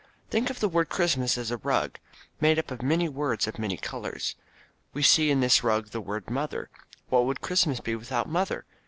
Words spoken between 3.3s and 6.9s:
of many colors. We see in this rug the word "mother."